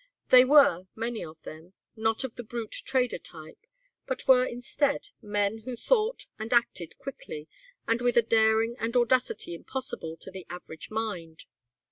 [0.29, 3.67] They were, many of them, not of the brute trader type,
[4.07, 7.47] but were, instead, men who thought and acted quickly
[7.87, 11.43] and with a daring and audacity impossible to the average mind.